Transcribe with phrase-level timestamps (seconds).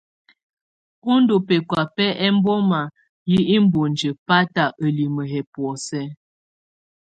[1.11, 2.81] U ndù̀ bɛkɔ̀á bɛ ɛmboma
[3.31, 6.01] yɛ iboŋdiǝ bata ǝlimǝ yɛ bɔ̀ósɛ.